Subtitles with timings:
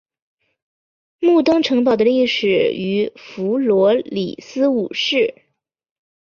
[1.19, 5.35] 木登城堡的历史始于弗罗里斯五世。